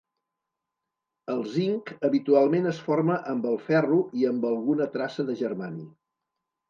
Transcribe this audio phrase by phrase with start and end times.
[1.33, 5.87] El zinc habitualment es forma amb el ferro i amb alguna traça de germani.